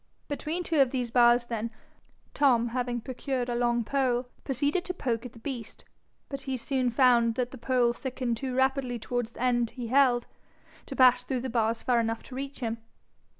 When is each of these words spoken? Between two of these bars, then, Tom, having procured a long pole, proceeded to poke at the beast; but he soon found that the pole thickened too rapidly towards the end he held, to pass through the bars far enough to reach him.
Between 0.27 0.63
two 0.63 0.79
of 0.81 0.89
these 0.89 1.11
bars, 1.11 1.45
then, 1.45 1.69
Tom, 2.33 2.69
having 2.69 3.01
procured 3.01 3.49
a 3.49 3.53
long 3.55 3.83
pole, 3.83 4.27
proceeded 4.43 4.83
to 4.85 4.95
poke 4.95 5.27
at 5.27 5.33
the 5.33 5.37
beast; 5.37 5.83
but 6.27 6.41
he 6.41 6.57
soon 6.57 6.89
found 6.89 7.35
that 7.35 7.51
the 7.51 7.57
pole 7.59 7.93
thickened 7.93 8.37
too 8.37 8.55
rapidly 8.55 8.97
towards 8.97 9.29
the 9.29 9.43
end 9.43 9.69
he 9.69 9.89
held, 9.89 10.25
to 10.87 10.95
pass 10.95 11.21
through 11.23 11.41
the 11.41 11.51
bars 11.51 11.83
far 11.83 11.99
enough 11.99 12.23
to 12.23 12.33
reach 12.35 12.61
him. 12.61 12.79